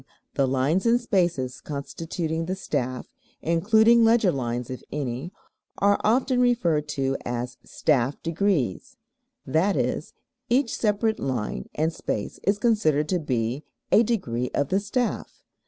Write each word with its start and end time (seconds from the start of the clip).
The 0.33 0.47
lines 0.47 0.87
and 0.87 0.99
spaces 0.99 1.61
constituting 1.61 2.47
the 2.47 2.55
staff 2.55 3.05
(including 3.43 4.03
leger 4.03 4.31
lines 4.31 4.71
if 4.71 4.81
any) 4.91 5.31
are 5.77 6.01
often 6.03 6.41
referred 6.41 6.87
to 6.97 7.17
as 7.23 7.59
staff 7.63 8.19
degrees, 8.23 8.97
i.e., 9.47 10.01
each 10.49 10.75
separate 10.75 11.19
line 11.19 11.69
and 11.75 11.93
space 11.93 12.39
is 12.41 12.57
considered 12.57 13.09
to 13.09 13.19
be 13.19 13.63
"a 13.91 14.01
degree 14.01 14.49
of 14.55 14.69
the 14.69 14.79
staff." 14.79 15.43